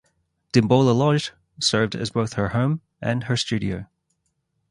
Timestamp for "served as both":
1.59-2.33